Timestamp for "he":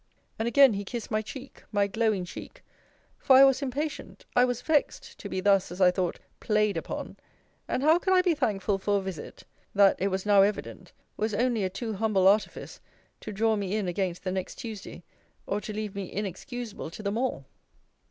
0.73-0.83